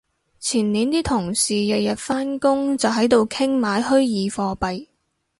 [0.39, 4.87] 前年啲同事日日返工就喺度傾買虛擬貨幣